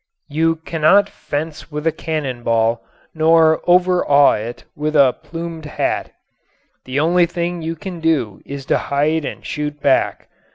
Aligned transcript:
You 0.29 0.55
cannot 0.55 1.07
fence 1.09 1.69
with 1.71 1.85
a 1.85 1.91
cannon 1.91 2.41
ball 2.41 2.81
nor 3.13 3.61
overawe 3.69 4.31
it 4.39 4.63
with 4.75 4.95
a 4.95 5.15
plumed 5.21 5.65
hat. 5.65 6.11
The 6.85 6.99
only 6.99 7.27
thing 7.27 7.61
you 7.61 7.75
can 7.75 7.99
do 7.99 8.41
is 8.43 8.65
to 8.65 8.79
hide 8.79 9.25
and 9.25 9.45
shoot 9.45 9.79
back. 9.79 10.27